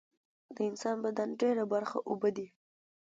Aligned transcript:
د 0.55 0.57
انسان 0.69 0.95
بدن 1.05 1.29
ډیره 1.41 1.63
برخه 1.73 1.97
اوبه 2.09 2.29
دي 2.37 2.47